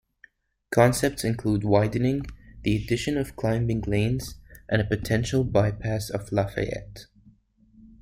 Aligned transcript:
Concepts 0.73 1.23
include 1.23 1.63
widening, 1.63 2.25
the 2.63 2.75
addition 2.75 3.19
of 3.19 3.35
climbing 3.35 3.81
lanes, 3.81 4.33
and 4.67 4.81
a 4.81 4.85
potential 4.85 5.43
bypass 5.43 6.09
of 6.09 6.31
Lafayette. 6.31 7.05